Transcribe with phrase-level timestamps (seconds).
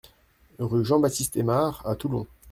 [0.57, 2.25] Rue Jean Baptiste Aimard à Toulon